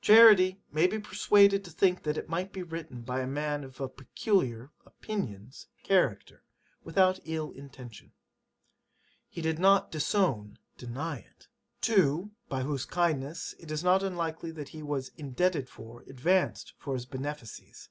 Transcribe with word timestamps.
'Charity 0.00 0.58
may 0.72 0.86
be 0.86 0.98
persuaded 0.98 1.62
to 1.62 1.70
think 1.70 2.02
that 2.02 2.16
it 2.16 2.30
might 2.30 2.50
be 2.50 2.62
written 2.62 3.02
by 3.02 3.20
a 3.20 3.26
man 3.26 3.62
of 3.62 3.78
a 3.78 3.90
peculiar 3.90 4.70
[opinions] 4.86 5.66
character, 5.82 6.42
without 6.82 7.20
ill 7.26 7.50
intention. 7.52 8.12
He 9.28 9.42
did 9.42 9.58
not 9.58 9.90
[disown] 9.92 10.56
deny 10.78 11.18
it. 11.18 11.48
'[To] 11.82 12.30
by 12.48 12.62
whose 12.62 12.86
kindness 12.86 13.54
it 13.58 13.70
is 13.70 13.84
not 13.84 14.02
unlikely 14.02 14.50
that 14.52 14.70
he 14.70 14.82
was 14.82 15.10
[indebted 15.18 15.68
for] 15.68 16.00
advanced 16.08 16.72
to 16.84 16.92
his 16.92 17.04
benefices. 17.04 17.90